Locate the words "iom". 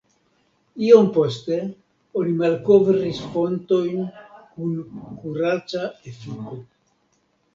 0.85-1.09